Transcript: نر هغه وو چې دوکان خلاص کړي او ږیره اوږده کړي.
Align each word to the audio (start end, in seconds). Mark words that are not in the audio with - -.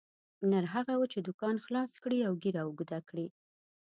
نر 0.51 0.65
هغه 0.73 0.93
وو 0.97 1.11
چې 1.13 1.19
دوکان 1.27 1.55
خلاص 1.65 1.91
کړي 2.03 2.19
او 2.27 2.33
ږیره 2.43 2.61
اوږده 2.65 2.99
کړي. 3.09 3.27